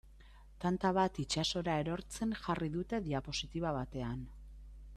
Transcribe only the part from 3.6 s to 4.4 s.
batean.